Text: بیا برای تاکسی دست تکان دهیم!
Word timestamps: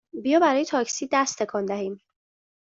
بیا 0.23 0.39
برای 0.39 0.65
تاکسی 0.65 1.09
دست 1.11 1.43
تکان 1.43 1.65
دهیم! 1.65 2.01